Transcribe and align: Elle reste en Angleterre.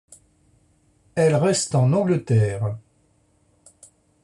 Elle 1.13 1.35
reste 1.35 1.75
en 1.75 1.93
Angleterre. 1.93 2.75